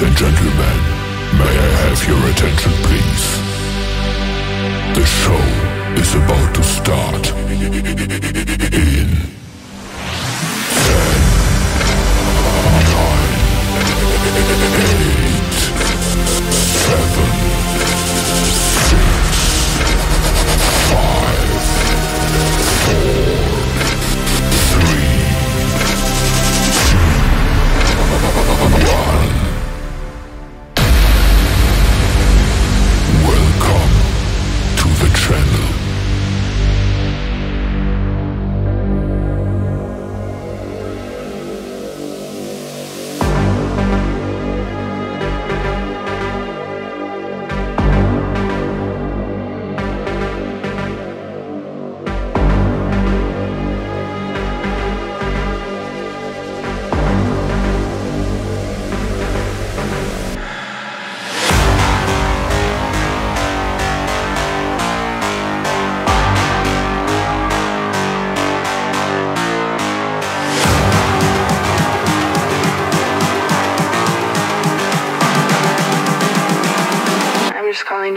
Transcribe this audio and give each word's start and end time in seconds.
And 0.00 0.16
gentlemen, 0.16 0.78
may 1.36 1.58
I 1.58 1.70
have 1.82 2.06
your 2.06 2.22
attention 2.30 2.70
please? 2.86 3.26
The 4.94 5.04
show 5.04 5.42
is 6.00 6.14
about 6.14 6.54
to 6.54 6.62
start 6.62 7.32
in 7.34 7.58
10, 7.58 9.10
9, 12.78 13.28
8, 14.70 15.58
7, 16.86 17.48
One. 28.86 29.37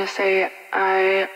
gonna 0.01 0.09
say 0.11 0.49
I 0.73 1.29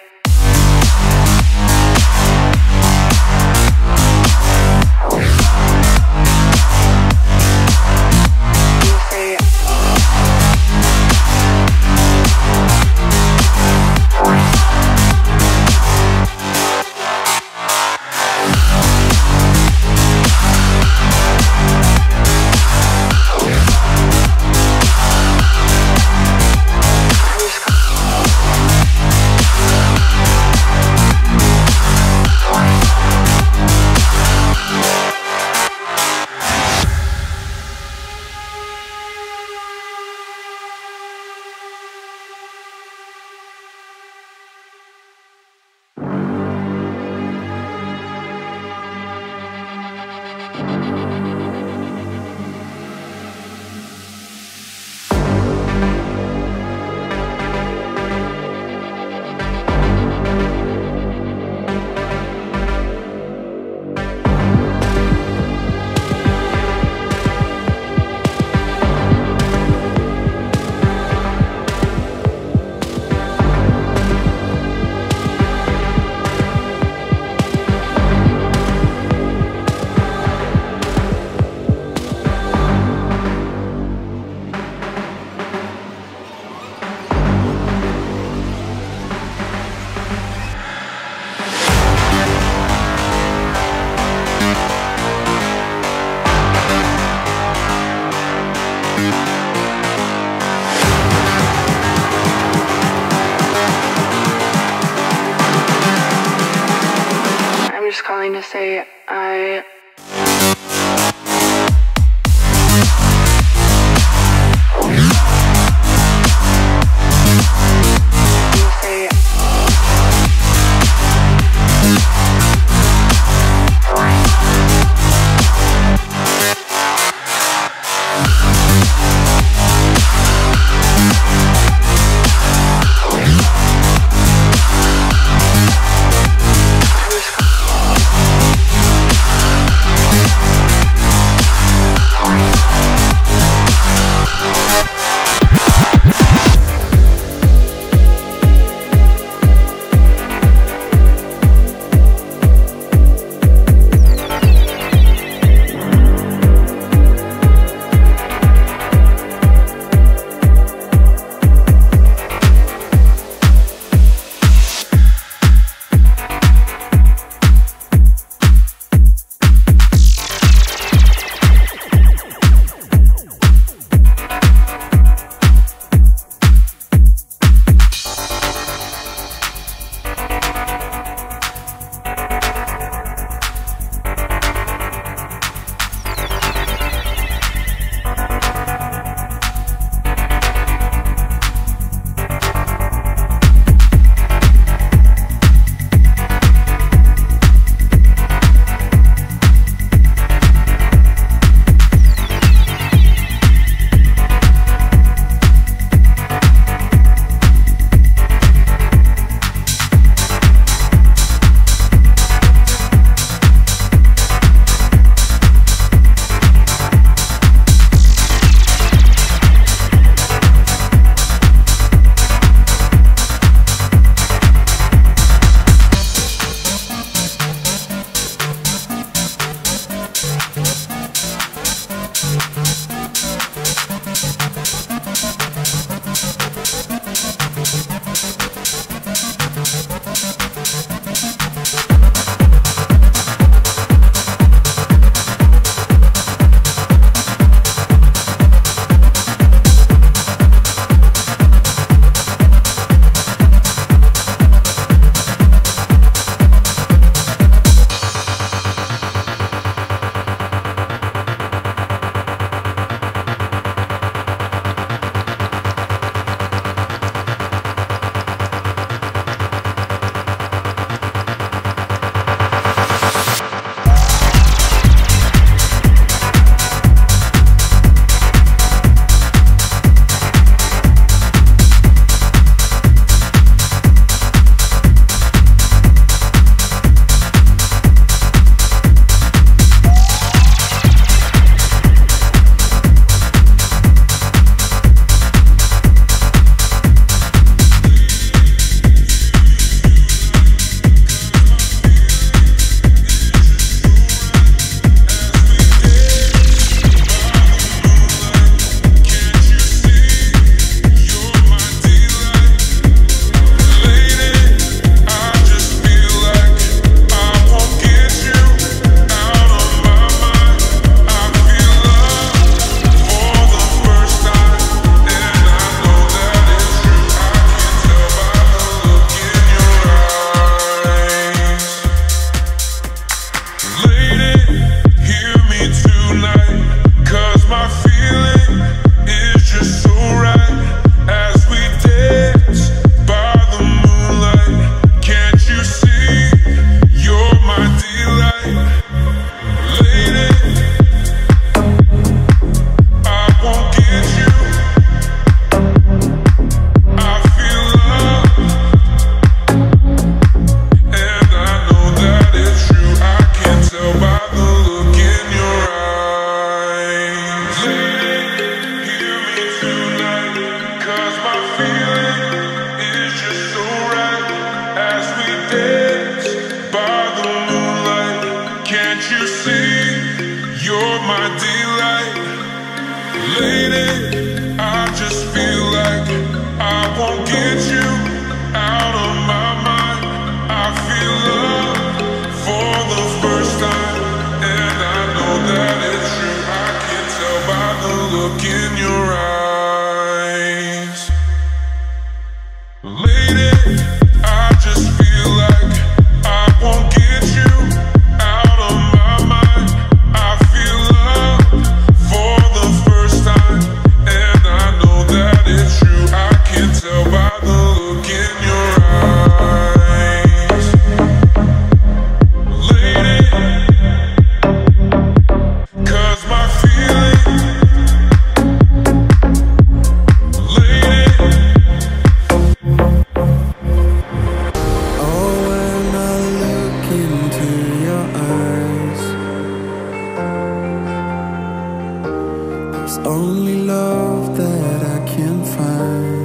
It's 442.85 442.99
only 442.99 443.55
love 443.55 444.37
that 444.37 444.83
I 444.83 444.99
can 445.07 445.43
find. 445.43 446.24